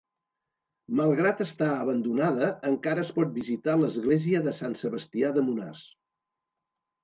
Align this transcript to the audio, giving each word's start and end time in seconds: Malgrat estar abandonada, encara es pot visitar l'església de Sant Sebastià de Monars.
Malgrat 0.99 1.43
estar 1.45 1.67
abandonada, 1.73 2.49
encara 2.71 3.05
es 3.09 3.13
pot 3.19 3.37
visitar 3.37 3.77
l'església 3.85 4.43
de 4.49 4.57
Sant 4.65 4.77
Sebastià 4.83 5.33
de 5.41 5.49
Monars. 5.51 5.89